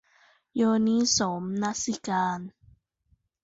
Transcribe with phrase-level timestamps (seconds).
[0.55, 2.39] โยนิโสมนสิการ